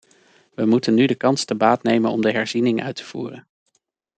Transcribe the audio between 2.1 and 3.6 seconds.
om de herziening uit te voeren.